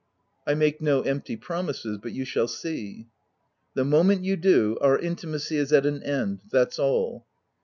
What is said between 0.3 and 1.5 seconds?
"I make no empty